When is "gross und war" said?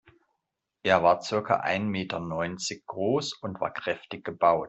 2.87-3.71